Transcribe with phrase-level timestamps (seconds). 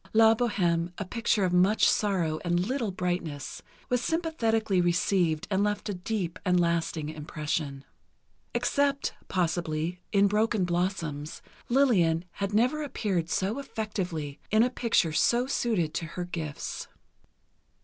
[0.13, 5.89] "La Bohême," a picture of much sorrow and little brightness, was sympathetically received and left
[5.89, 7.85] a deep and lasting impression.
[8.55, 15.93] Except, possibly, in "Broken Blossoms," Lillian had never appeared so effectively—in a picture so suited
[15.93, 16.87] to her gifts.